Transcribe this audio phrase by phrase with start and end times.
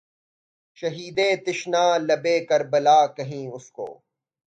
[0.77, 3.87] شہیدِ تشنہ لبِ کربلا کہیں اُس کو